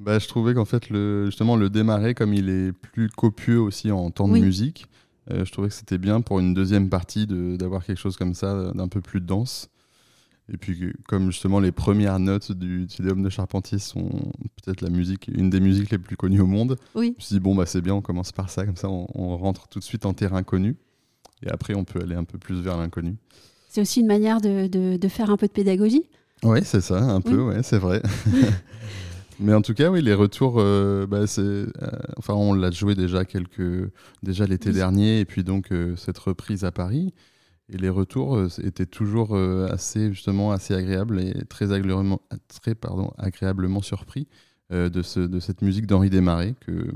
bah, 0.00 0.18
je 0.18 0.28
trouvais 0.28 0.54
qu'en 0.54 0.64
fait, 0.64 0.88
le, 0.88 1.26
justement, 1.26 1.56
le 1.56 1.68
démarrer, 1.68 2.14
comme 2.14 2.32
il 2.32 2.48
est 2.48 2.72
plus 2.72 3.10
copieux 3.10 3.60
aussi 3.60 3.90
en 3.90 4.10
temps 4.10 4.28
de 4.28 4.38
musique, 4.38 4.86
euh, 5.30 5.44
je 5.44 5.52
trouvais 5.52 5.68
que 5.68 5.74
c'était 5.74 5.98
bien 5.98 6.22
pour 6.22 6.38
une 6.38 6.54
deuxième 6.54 6.88
partie 6.88 7.26
d'avoir 7.26 7.84
quelque 7.84 7.98
chose 7.98 8.16
comme 8.16 8.32
ça, 8.32 8.72
d'un 8.72 8.88
peu 8.88 9.02
plus 9.02 9.20
dense. 9.20 9.68
Et 10.52 10.56
puis, 10.56 10.92
comme 11.08 11.32
justement 11.32 11.58
les 11.58 11.72
premières 11.72 12.20
notes 12.20 12.52
du 12.52 12.86
Tédéum 12.86 13.22
de 13.22 13.28
Charpentier 13.28 13.78
sont 13.78 14.08
peut-être 14.62 14.80
la 14.80 14.90
musique, 14.90 15.28
une 15.28 15.50
des 15.50 15.58
musiques 15.58 15.90
les 15.90 15.98
plus 15.98 16.16
connues 16.16 16.40
au 16.40 16.46
monde, 16.46 16.76
oui. 16.94 17.08
je 17.08 17.16
me 17.16 17.20
suis 17.20 17.34
dit, 17.34 17.40
bon, 17.40 17.54
bah, 17.54 17.66
c'est 17.66 17.80
bien, 17.80 17.94
on 17.94 18.00
commence 18.00 18.30
par 18.30 18.48
ça, 18.48 18.64
comme 18.64 18.76
ça 18.76 18.88
on, 18.88 19.36
rentre 19.36 19.66
tout 19.68 19.80
de 19.80 19.84
suite 19.84 20.06
en 20.06 20.14
terrain 20.14 20.44
connu. 20.44 20.76
Et 21.42 21.50
après, 21.50 21.74
on 21.74 21.84
peut 21.84 22.00
aller 22.00 22.14
un 22.14 22.24
peu 22.24 22.38
plus 22.38 22.60
vers 22.60 22.76
l'inconnu. 22.76 23.16
C'est 23.68 23.80
aussi 23.80 24.00
une 24.00 24.06
manière 24.06 24.40
de, 24.40 24.68
de, 24.68 25.08
faire 25.08 25.30
un 25.30 25.36
peu 25.36 25.48
de 25.48 25.52
pédagogie 25.52 26.04
Oui, 26.44 26.60
c'est 26.62 26.80
ça, 26.80 26.98
un 26.98 27.20
peu, 27.20 27.42
ouais, 27.42 27.62
c'est 27.62 27.78
vrai. 27.78 28.00
Mais 29.40 29.52
en 29.52 29.60
tout 29.60 29.74
cas, 29.74 29.90
oui, 29.90 30.00
les 30.00 30.14
retours, 30.14 30.54
euh, 30.58 31.06
bah, 31.06 31.26
c'est, 31.26 31.42
euh, 31.42 31.66
enfin, 32.16 32.34
on 32.34 32.54
l'a 32.54 32.70
joué 32.70 32.94
déjà 32.94 33.24
quelques, 33.24 33.90
déjà 34.22 34.46
l'été 34.46 34.72
dernier, 34.72 35.20
et 35.20 35.24
puis 35.24 35.44
donc 35.44 35.72
euh, 35.72 35.94
cette 35.96 36.18
reprise 36.18 36.64
à 36.64 36.72
Paris. 36.72 37.12
Et 37.68 37.78
les 37.78 37.88
retours 37.88 38.36
euh, 38.36 38.48
étaient 38.62 38.86
toujours 38.86 39.34
euh, 39.34 39.68
assez, 39.70 40.12
justement, 40.12 40.52
assez 40.52 40.74
agréables 40.74 41.20
et 41.20 41.44
très, 41.48 41.72
agréablement, 41.72 42.20
très 42.60 42.74
pardon, 42.74 43.12
agréablement 43.18 43.82
surpris 43.82 44.28
euh, 44.72 44.88
de, 44.88 45.02
ce, 45.02 45.20
de 45.20 45.40
cette 45.40 45.62
musique 45.62 45.86
d'Henri 45.86 46.08
Desmarais 46.08 46.54
que 46.60 46.92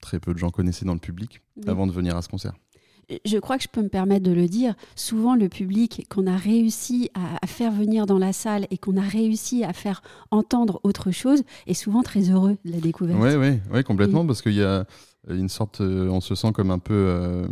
très 0.00 0.20
peu 0.20 0.34
de 0.34 0.38
gens 0.38 0.50
connaissaient 0.50 0.84
dans 0.84 0.94
le 0.94 1.00
public 1.00 1.40
avant 1.66 1.86
de 1.86 1.92
venir 1.92 2.16
à 2.16 2.22
ce 2.22 2.28
concert. 2.28 2.52
Je 3.24 3.38
crois 3.38 3.56
que 3.56 3.64
je 3.64 3.68
peux 3.68 3.82
me 3.82 3.88
permettre 3.88 4.24
de 4.24 4.30
le 4.30 4.46
dire. 4.46 4.74
Souvent, 4.94 5.34
le 5.34 5.48
public 5.48 6.06
qu'on 6.08 6.28
a 6.28 6.36
réussi 6.36 7.10
à, 7.14 7.44
faire 7.46 7.72
venir 7.72 8.06
dans 8.06 8.18
la 8.18 8.32
salle 8.32 8.68
et 8.70 8.78
qu'on 8.78 8.96
a 8.96 9.02
réussi 9.02 9.64
à 9.64 9.72
faire 9.72 10.00
entendre 10.30 10.80
autre 10.84 11.10
chose 11.10 11.42
est 11.66 11.74
souvent 11.74 12.02
très 12.02 12.30
heureux 12.30 12.56
de 12.64 12.70
la 12.70 12.78
découverte. 12.78 13.18
Oui, 13.20 13.34
oui, 13.34 13.58
ouais, 13.72 13.82
complètement, 13.82 14.24
parce 14.24 14.42
qu'il 14.42 14.54
y 14.54 14.62
a 14.62 14.86
une 15.28 15.48
sorte, 15.48 15.80
on 15.80 16.20
se 16.20 16.36
sent 16.36 16.52
comme 16.52 16.70
un 16.70 16.78
peu 16.78 17.48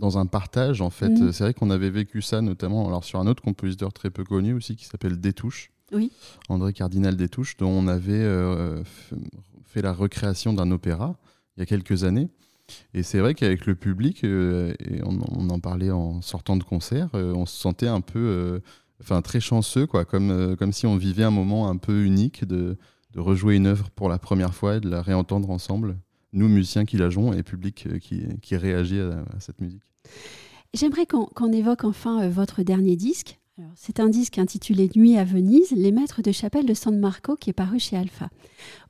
dans 0.00 0.18
un 0.18 0.26
partage 0.26 0.80
en 0.80 0.90
fait. 0.90 1.10
Mhm. 1.10 1.32
C'est 1.32 1.44
vrai 1.44 1.54
qu'on 1.54 1.70
avait 1.70 1.90
vécu 1.90 2.22
ça 2.22 2.40
notamment 2.40 2.88
alors 2.88 3.04
sur 3.04 3.20
un 3.20 3.26
autre 3.26 3.42
compositeur 3.42 3.92
très 3.92 4.10
peu 4.10 4.24
connu 4.24 4.52
aussi 4.54 4.74
qui 4.74 4.86
s'appelle 4.86 5.20
Détouche. 5.20 5.70
Oui. 5.92 6.10
André 6.48 6.72
Cardinal 6.72 7.16
Détouche, 7.16 7.56
dont 7.56 7.70
on 7.70 7.86
avait 7.86 8.12
euh, 8.12 8.82
fait 9.64 9.82
la 9.82 9.92
recréation 9.92 10.52
d'un 10.52 10.70
opéra 10.70 11.16
il 11.56 11.60
y 11.60 11.62
a 11.62 11.66
quelques 11.66 12.04
années. 12.04 12.28
Et 12.94 13.02
c'est 13.02 13.18
vrai 13.18 13.34
qu'avec 13.34 13.66
le 13.66 13.74
public, 13.74 14.22
euh, 14.22 14.72
et 14.78 15.00
on, 15.04 15.50
en 15.50 15.58
parlait 15.58 15.90
en 15.90 16.22
sortant 16.22 16.56
de 16.56 16.62
concert, 16.62 17.08
euh, 17.14 17.34
on 17.34 17.44
se 17.44 17.56
sentait 17.56 17.88
un 17.88 18.00
peu, 18.00 18.60
enfin 19.00 19.20
très 19.22 19.40
chanceux, 19.40 19.88
quoi, 19.88 20.04
comme, 20.04 20.56
comme 20.56 20.72
si 20.72 20.86
on 20.86 20.96
vivait 20.96 21.24
un 21.24 21.32
moment 21.32 21.68
un 21.68 21.76
peu 21.76 22.04
unique 22.04 22.44
de, 22.44 22.78
de 23.12 23.20
rejouer 23.20 23.56
une 23.56 23.66
œuvre 23.66 23.90
pour 23.90 24.08
la 24.08 24.18
première 24.18 24.54
fois 24.54 24.76
et 24.76 24.80
de 24.80 24.88
la 24.88 25.02
réentendre 25.02 25.50
ensemble 25.50 25.96
nous, 26.32 26.48
musiciens 26.48 26.84
qui 26.84 26.96
la 26.96 27.10
jouons 27.10 27.32
et 27.32 27.42
public 27.42 27.88
qui, 28.00 28.24
qui 28.40 28.56
réagit 28.56 29.00
à, 29.00 29.24
cette 29.40 29.60
musique. 29.60 29.82
J'aimerais 30.72 31.06
qu'on 31.06 31.52
évoque 31.52 31.84
enfin 31.84 32.22
euh, 32.22 32.30
votre 32.30 32.62
dernier 32.62 32.96
disque. 32.96 33.38
C'est 33.74 34.00
un 34.00 34.08
disque 34.08 34.38
intitulé 34.38 34.88
Nuit 34.96 35.18
à 35.18 35.24
Venise, 35.24 35.72
Les 35.72 35.92
Maîtres 35.92 36.22
de 36.22 36.32
Chapelle 36.32 36.64
de 36.64 36.72
San 36.72 36.98
Marco, 36.98 37.36
qui 37.36 37.50
est 37.50 37.52
paru 37.52 37.78
chez 37.78 37.94
Alpha. 37.94 38.30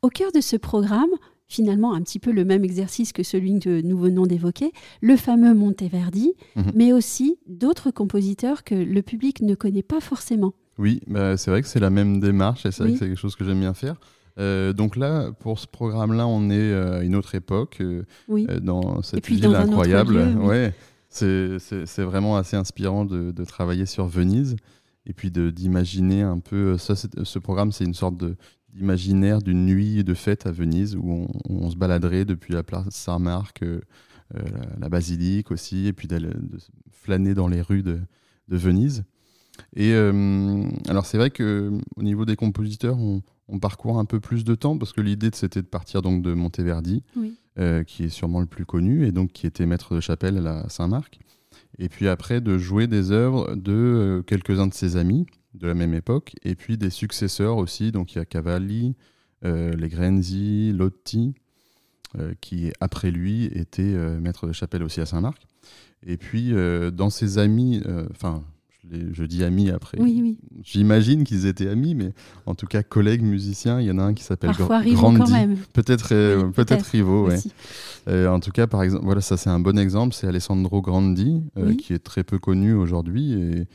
Au 0.03 0.11
cœur 0.11 0.31
de 0.31 0.41
ce 0.41 0.55
programme, 0.55 1.11
finalement 1.49 1.93
un 1.93 2.03
petit 2.03 2.21
peu 2.21 2.31
le 2.31 2.45
même 2.45 2.63
exercice 2.63 3.13
que 3.13 3.25
celui 3.25 3.59
que 3.59 3.81
nous 3.81 3.99
venons 3.99 4.27
d'évoquer, 4.27 4.71
le 5.01 5.17
fameux 5.17 5.55
Monteverdi, 5.55 6.35
mhm. 6.55 6.71
mais 6.77 6.93
aussi 6.93 7.37
d'autres 7.49 7.91
compositeurs 7.91 8.63
que 8.63 8.77
le 8.77 9.03
public 9.03 9.43
ne 9.43 9.57
connaît 9.57 9.83
pas 9.83 10.01
forcément. 10.01 10.55
Oui, 10.79 11.01
bah, 11.09 11.37
c'est 11.37 11.51
vrai 11.51 11.63
que 11.63 11.69
c'est 11.69 11.81
la 11.81 11.91
même 11.91 12.21
démarche 12.21 12.65
et 12.65 12.71
c'est 12.71 12.85
vrai 12.85 12.93
que 12.93 12.99
c'est 13.01 13.09
quelque 13.09 13.19
chose 13.19 13.35
que 13.35 13.45
j'aime 13.45 13.61
bien 13.61 13.75
faire. 13.75 13.97
donc 14.39 14.95
là, 14.95 15.33
pour 15.33 15.59
ce 15.59 15.67
programme-là, 15.67 16.29
on 16.29 16.49
est 16.49 16.73
à 16.73 17.03
une 17.03 17.17
autre 17.17 17.35
époque, 17.35 17.83
oui. 18.29 18.47
dans 18.63 19.03
cette 19.03 19.27
ville 19.27 19.47
incroyable. 19.47 20.17
ouais, 20.43 20.73
c'est 21.11 22.03
vraiment 22.03 22.37
assez 22.37 22.57
inspirant 22.57 23.05
de, 23.05 23.45
travailler 23.45 23.87
sur 23.87 24.07
Venise 24.07 24.57
et 25.07 25.13
puis 25.13 25.31
d'imaginer 25.31 26.23
un 26.23 26.39
peu. 26.39 26.79
Ça, 26.79 26.95
ce 26.97 27.39
programme, 27.39 27.73
c'est 27.73 27.85
une 27.85 27.95
sorte 27.95 28.23
d'imaginaire 28.73 29.43
d'une 29.43 29.67
nuit 29.67 30.05
de 30.05 30.15
fête 30.15 30.47
à 30.47 30.53
Venise 30.53 30.97
où 30.97 31.27
on, 31.49 31.71
se 31.71 31.77
baladerait 31.77 32.25
depuis 32.25 32.53
la 32.53 32.63
place 32.63 32.87
Saint-Marc, 32.91 33.63
euh, 33.63 33.81
euh, 34.37 34.43
la, 34.79 34.89
basilique 34.89 35.51
aussi, 35.51 35.87
et 35.87 35.93
puis 35.93 36.07
de, 36.07 36.31
flâner 36.93 37.35
dans 37.35 37.49
les 37.49 37.63
rues 37.63 37.83
de, 37.83 38.01
Venise. 38.49 39.05
Et 39.77 39.93
euh, 39.93 40.65
alors, 40.89 41.07
c'est 41.07 41.19
vrai 41.19 41.31
qu'au 41.31 42.03
niveau 42.03 42.25
des 42.25 42.35
compositeurs, 42.35 42.99
on, 42.99 43.23
on, 43.49 43.59
parcourt 43.59 43.99
un 43.99 44.05
peu 44.05 44.19
plus 44.19 44.43
de 44.43 44.55
temps 44.55 44.77
parce 44.77 44.93
que 44.93 45.01
l'idée, 45.01 45.31
c'était 45.33 45.63
de 45.63 45.67
partir 45.67 46.03
donc 46.03 46.23
de 46.23 46.33
Monteverdi, 46.33 47.05
qui 47.87 48.05
est 48.05 48.09
sûrement 48.09 48.41
le 48.41 48.47
plus 48.47 48.65
connu, 48.65 49.07
et 49.07 49.13
donc 49.13 49.33
qui 49.33 49.47
était 49.47 49.67
maître 49.67 49.95
de 49.95 50.01
chapelle 50.01 50.47
à 50.47 50.69
Saint-Marc 50.69 51.21
et 51.81 51.89
puis 51.89 52.09
après 52.09 52.41
de 52.41 52.59
jouer 52.59 52.87
des 52.87 53.11
œuvres 53.11 53.55
de 53.55 53.73
euh, 53.73 54.23
quelques-uns 54.23 54.67
de 54.67 54.75
ses 54.75 54.97
amis 54.97 55.27
de 55.55 55.67
la 55.67 55.75
même 55.75 55.95
époque, 55.95 56.35
et 56.45 56.55
puis 56.55 56.79
des 56.79 56.91
successeurs 56.91 57.57
aussi, 57.57 57.91
donc 57.91 58.15
il 58.15 58.19
y 58.19 58.21
a 58.21 58.25
Cavalli, 58.25 58.95
euh, 59.45 59.75
les 59.75 60.73
Lotti, 60.73 61.35
euh, 62.17 62.35
qui 62.41 62.73
après 62.79 63.11
lui 63.11 63.47
était 63.47 63.97
maître 64.21 64.47
de 64.47 64.53
chapelle 64.53 64.85
aussi 64.85 65.01
à 65.01 65.07
Saint-Marc. 65.07 65.43
Et 66.07 66.17
puis 66.17 66.53
dans 66.93 67.11
ses 67.11 67.39
amis, 67.39 67.83
enfin 68.13 68.45
je 68.89 69.25
dis 69.25 69.45
amis 69.45 69.71
après. 69.71 70.01
Oui, 70.01 70.21
oui. 70.23 70.39
J'imagine 70.63 71.25
qu'ils 71.25 71.47
étaient 71.47 71.69
amis, 71.69 71.95
mais 71.95 72.13
en 72.47 72.55
tout 72.55 72.67
cas 72.67 72.83
collègues 72.83 73.23
musiciens. 73.23 73.81
Il 73.81 73.87
y 73.87 73.91
en 73.91 73.99
a 73.99 74.03
un 74.03 74.15
qui 74.15 74.25
s'appelle 74.25 74.53
Grandi. 74.53 75.25
Peut-être, 75.73 76.13
euh, 76.13 76.49
peut-être 76.51 76.87
Rivo, 76.87 77.29
ouais. 77.29 77.39
Euh, 78.09 78.29
en 78.29 78.41
tout 78.41 78.51
cas, 78.51 78.67
par 78.67 78.83
exemple, 78.83 79.05
voilà, 79.05 79.21
ça 79.21 79.37
c'est 79.37 79.51
un 79.51 79.61
bon 79.61 79.79
exemple. 79.79 80.15
C'est 80.15 80.27
Alessandro 80.27 80.81
Grandi, 80.81 81.43
euh, 81.59 81.75
qui 81.75 81.93
est 81.93 81.99
très 81.99 82.25
peu 82.25 82.39
connu 82.39 82.73
aujourd'hui 82.73 83.33
et 83.33 83.67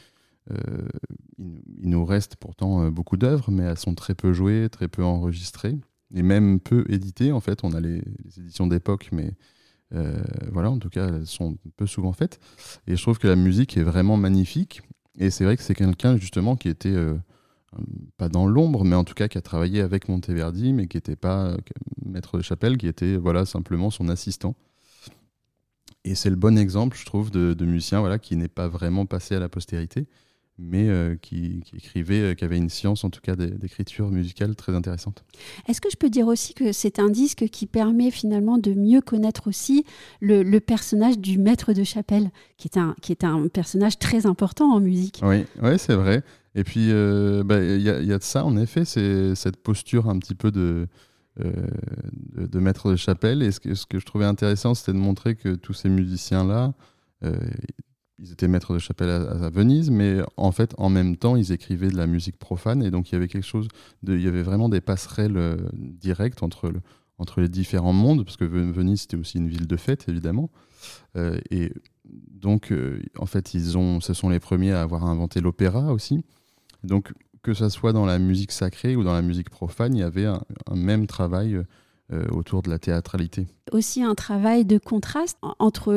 il, 1.38 1.89
nous 1.89 2.05
reste 2.05 2.35
pourtant 2.35 2.89
beaucoup 2.89 3.17
d'œuvres, 3.17 3.51
mais 3.51 3.63
elles 3.63 3.79
sont 3.79 3.95
très 3.95 4.13
peu 4.13 4.31
jouées, 4.31 4.69
très 4.71 4.88
peu 4.88 5.03
enregistrées 5.03 5.75
et 6.13 6.21
même 6.21 6.59
peu 6.59 6.85
éditées. 6.88 7.31
En 7.31 7.39
fait, 7.39 7.63
on 7.63 7.71
a 7.74 7.79
les, 7.79 7.97
les 7.97 8.39
éditions 8.39 8.67
d'époque, 8.67 9.09
mais 9.12 9.33
voilà, 10.51 10.71
en 10.71 10.79
tout 10.79 10.89
cas, 10.89 11.07
elles 11.07 11.27
sont 11.27 11.57
peu 11.77 11.85
souvent 11.85 12.13
faites. 12.13 12.39
Et 12.88 12.95
je 12.95 13.01
trouve 13.01 13.17
que 13.17 13.27
la 13.27 13.35
musique 13.35 13.77
est 13.77 13.83
vraiment 13.83 14.17
magnifique. 14.17 14.81
Et 15.17 15.29
c'est 15.29 15.45
vrai 15.45 15.55
que 15.57 15.63
c'est 15.63 15.75
quelqu'un 15.75 16.17
justement 16.17 16.55
qui 16.55 16.69
était 16.69 16.89
euh, 16.89 17.15
pas 18.17 18.29
dans 18.29 18.48
l'ombre, 18.48 18.84
mais 18.84 18.95
en 18.95 19.03
tout 19.03 19.13
cas 19.13 19.27
qui 19.27 19.38
a 19.38 19.41
travaillé 19.41 19.81
avec 19.81 20.10
Monteverdi, 20.10 20.74
mais 20.74 20.88
qui 20.88 20.98
n'était 20.98 21.15
pas 21.15 21.48
euh, 21.48 21.57
maître 22.05 22.38
de 22.38 22.43
chapelle, 22.43 22.77
qui 22.77 22.88
était 22.88 23.15
voilà 23.15 23.45
simplement 23.45 23.89
son 23.89 24.10
assistant. 24.10 24.55
Et 26.03 26.15
c'est 26.15 26.29
le 26.29 26.36
bon 26.36 26.57
exemple, 26.57 26.98
je 26.98 27.05
trouve, 27.05 27.31
de, 27.31 27.53
de 27.53 27.65
musicien 27.65 28.00
voilà, 28.00 28.19
qui 28.19 28.36
n'est 28.36 28.48
pas 28.48 28.67
vraiment 28.67 29.05
passé 29.05 29.36
à 29.36 29.39
la 29.39 29.50
postérité, 29.50 30.07
mais 30.57 30.88
euh, 30.88 31.15
qui, 31.21 31.62
écrivait, 31.75 32.21
euh, 32.21 32.33
qui 32.33 32.45
avait 32.45 32.57
une 32.57 32.69
science 32.69 33.03
en 33.03 33.09
tout 33.09 33.19
cas 33.21 33.35
d'écriture 33.35 34.09
musicale 34.09 34.55
très 34.55 34.74
intéressante. 34.74 35.25
Est-ce 35.67 35.81
que 35.81 35.89
je 35.89 35.97
peux 35.97 36.09
dire 36.09 36.27
aussi 36.27 36.53
que 36.53 36.71
c'est 36.71 37.00
un 37.00 37.09
disque 37.09 37.47
qui 37.50 37.65
permet 37.65 38.09
finalement 38.09 38.57
de 38.57 38.74
mieux 38.74 39.01
connaître 39.01 39.47
aussi 39.47 39.85
le, 40.21 40.59
personnage 40.59 41.19
du 41.19 41.38
maître 41.38 41.74
de 41.74 41.83
chapelle, 41.83 42.31
qui 42.57 42.69
est, 42.69 42.77
un, 42.77 42.95
qui 43.01 43.12
est 43.12 43.24
un 43.24 43.47
personnage 43.50 44.00
très 44.00 44.25
important 44.25 44.74
en 44.74 44.79
musique? 44.79 45.19
Oui, 45.24 45.45
ouais, 45.62 45.77
c'est 45.77 45.95
vrai. 45.95 46.24
Et 46.55 46.63
puis, 46.63 46.88
euh, 46.89 47.43
bah, 47.43 47.62
il 47.62 47.81
y, 47.81 47.89
a 47.89 48.17
de 48.17 48.24
ça, 48.24 48.45
en 48.45 48.55
effet, 48.55 48.85
c'est 48.85 49.35
cette 49.35 49.57
posture 49.57 50.07
un 50.09 50.17
petit 50.19 50.35
peu 50.35 50.51
de, 50.51 50.88
de, 51.38 52.59
maître 52.59 52.89
de 52.89 52.95
chapelle. 52.95 53.43
Et 53.43 53.51
ce 53.51 53.59
que, 53.59 53.75
ce 53.75 53.85
que 53.85 54.00
je 54.00 54.05
trouvais 54.05 54.24
intéressant, 54.24 54.74
c'était 54.74 54.93
de 54.93 54.97
montrer 54.97 55.35
que 55.35 55.55
tous 55.55 55.74
ces 55.74 55.89
musiciens-là, 55.89 56.74
ils 58.19 58.31
étaient 58.31 58.48
maîtres 58.48 58.74
de 58.74 58.79
chapelle 58.79 59.10
à, 59.10 59.50
Venise, 59.50 59.91
mais 59.91 60.19
en 60.38 60.51
fait, 60.51 60.74
en 60.77 60.89
même 60.89 61.17
temps, 61.17 61.36
ils 61.36 61.51
écrivaient 61.51 61.89
de 61.89 61.98
la 61.98 62.07
musique 62.07 62.38
profane, 62.38 62.81
et 62.81 62.91
donc 62.91 63.10
il 63.10 63.13
y 63.13 63.15
avait 63.15 63.27
quelque 63.27 63.45
chose, 63.45 63.67
il 64.07 64.22
y 64.22 64.27
avait 64.27 64.43
vraiment 64.43 64.69
des 64.69 64.81
passerelles 64.81 65.38
euh, 65.38 65.57
directes 65.74 66.41
entre, 66.41 66.72
entre 67.17 67.41
les 67.41 67.50
différents 67.50 67.93
mondes, 67.93 68.24
parce 68.24 68.38
que 68.38 68.45
Venise 68.45 69.01
c'était 69.01 69.17
aussi 69.17 69.38
une 69.38 69.50
ville 69.50 69.67
de 69.67 69.77
fête, 69.77 70.07
évidemment, 70.07 70.50
euh, 71.17 71.38
et 71.51 71.74
donc 72.05 72.72
euh, 72.72 73.01
en 73.17 73.25
fait, 73.25 73.53
ils 73.53 73.77
ont, 73.77 74.00
ce 74.00 74.13
sont 74.13 74.29
les 74.29 74.39
premiers 74.39 74.72
à 74.72 74.81
avoir 74.81 75.05
inventé 75.05 75.41
l'opéra 75.41 75.91
aussi, 75.91 76.24
donc 76.84 77.13
que 77.41 77.53
ce 77.53 77.69
soit 77.69 77.93
dans 77.93 78.05
la 78.05 78.17
musique 78.17 78.51
sacrée 78.51 78.95
ou 78.95 79.03
dans 79.03 79.13
la 79.13 79.22
musique 79.22 79.50
profane, 79.50 79.93
il 79.93 80.00
y 80.00 80.03
avait 80.03 80.25
un 80.25 80.41
même 80.75 81.05
travail. 81.07 81.62
autour 82.29 82.62
de 82.62 82.69
la 82.69 82.77
théâtralité. 82.77 83.48
Aussi 83.72 84.03
un 84.03 84.13
travail 84.13 84.63
de 84.63 84.77
contraste 84.77 85.39
entre 85.57 85.91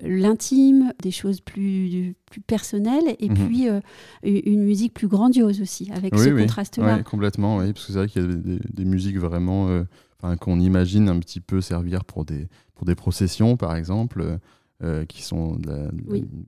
l'intime, 0.00 0.92
des 1.02 1.10
choses 1.10 1.40
plus, 1.40 2.14
plus 2.30 2.40
personnelles, 2.40 3.16
et 3.18 3.28
mhm. 3.28 3.34
puis 3.34 3.68
euh, 3.68 3.80
une 4.22 4.62
musique 4.62 4.94
plus 4.94 5.08
grandiose 5.08 5.60
aussi, 5.60 5.90
avec 5.92 6.16
ce 6.16 6.28
contraste-là. 6.28 6.96
Oui, 6.98 7.04
complètement, 7.04 7.58
oui, 7.58 7.72
parce 7.72 7.86
que 7.86 7.92
c'est 7.92 7.98
vrai 7.98 8.08
qu'il 8.08 8.22
y 8.22 8.24
a 8.24 8.58
des, 8.70 8.84
musiques 8.84 9.18
vraiment 9.18 9.68
euh, 9.68 9.84
qu'on 10.36 10.60
imagine 10.60 11.08
un 11.08 11.18
petit 11.18 11.40
peu 11.40 11.60
servir 11.60 12.04
pour 12.04 12.24
des, 12.24 12.48
pour 12.74 12.86
des 12.86 12.94
processions, 12.94 13.56
par 13.56 13.74
exemple, 13.74 14.38
euh, 14.84 15.04
qui 15.04 15.22
sont 15.22 15.56
de 15.56 15.90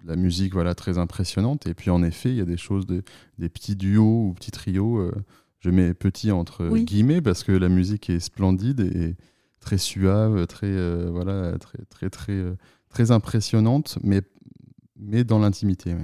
la, 0.05 0.17
musique 0.17 0.53
voilà, 0.53 0.75
très 0.75 0.99
impressionnante. 0.99 1.67
Et 1.67 1.75
puis 1.75 1.91
en 1.91 2.03
effet, 2.05 2.31
il 2.31 2.37
y 2.37 2.43
a 2.43 2.47
des 2.47 2.57
choses, 2.57 2.87
des 2.87 3.49
petits 3.49 3.75
duos 3.75 4.29
ou 4.29 4.35
petits 4.35 4.53
trios. 4.53 5.11
je 5.59 5.71
mets 5.71 5.93
petit 5.93 6.31
entre 6.31 6.69
guillemets 6.69 7.21
parce 7.21 7.43
que 7.43 7.53
la 7.53 7.69
musique 7.69 8.11
est 8.11 8.21
splendide 8.21 8.81
et 8.81 9.17
très 9.59 9.77
suave, 9.77 10.47
très, 10.47 11.09
voilà, 11.11 11.59
très, 11.59 11.79
très, 11.91 12.11
très 12.11 12.45
très 12.91 13.11
impressionnante, 13.11 13.99
mais, 14.03 14.21
mais 14.97 15.25
dans 15.25 15.39
l'intimité. 15.39 15.95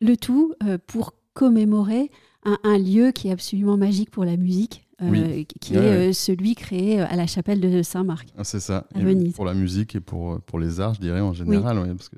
Le 0.00 0.16
tout 0.16 0.54
euh, 0.62 0.78
pour 0.86 1.14
commémorer 1.34 2.10
un, 2.44 2.78
lieu 2.78 3.12
qui 3.12 3.28
est 3.28 3.32
absolument 3.32 3.76
magique 3.76 4.10
pour 4.10 4.24
la 4.24 4.36
musique, 4.36 4.86
euh, 5.02 5.44
qui 5.60 5.74
est 5.74 5.78
euh, 6.10 6.12
celui 6.12 6.54
créé 6.54 7.00
à 7.00 7.14
la 7.16 7.26
chapelle 7.26 7.60
de 7.60 7.82
Saint-Marc. 7.82 8.28
Ah, 8.38 8.44
c'est 8.44 8.60
ça, 8.60 8.86
à 8.94 8.98
Venise. 8.98 9.34
pour 9.34 9.44
la 9.44 9.54
musique 9.54 9.94
et 9.94 10.00
pour, 10.00 10.40
pour 10.40 10.58
les 10.58 10.80
arts, 10.80 10.94
je 10.94 11.00
dirais 11.00 11.20
en 11.20 11.34
général, 11.34 11.76
parce 11.96 12.08
que 12.08 12.16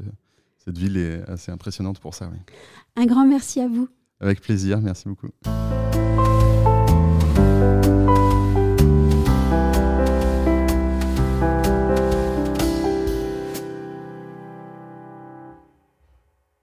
cette 0.65 0.79
ville 0.79 0.97
est 0.97 1.29
assez 1.29 1.51
impressionnante 1.51 1.99
pour 1.99 2.15
ça. 2.15 2.31
Un 2.97 3.07
grand 3.07 3.27
merci 3.27 3.61
à 3.61 3.67
vous. 3.67 3.89
Avec 4.21 4.41
plaisir, 4.41 4.81
merci 4.81 5.09
beaucoup. 5.09 5.29